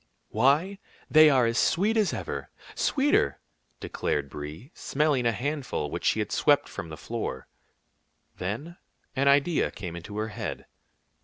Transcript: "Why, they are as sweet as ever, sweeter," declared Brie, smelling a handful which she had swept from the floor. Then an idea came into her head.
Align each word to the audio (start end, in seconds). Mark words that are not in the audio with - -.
"Why, 0.29 0.79
they 1.11 1.29
are 1.29 1.45
as 1.45 1.59
sweet 1.59 1.95
as 1.95 2.11
ever, 2.11 2.49
sweeter," 2.73 3.39
declared 3.79 4.31
Brie, 4.31 4.71
smelling 4.73 5.27
a 5.27 5.31
handful 5.31 5.91
which 5.91 6.05
she 6.05 6.17
had 6.17 6.31
swept 6.31 6.67
from 6.67 6.89
the 6.89 6.97
floor. 6.97 7.45
Then 8.39 8.77
an 9.15 9.27
idea 9.27 9.69
came 9.69 9.95
into 9.95 10.17
her 10.17 10.29
head. 10.29 10.65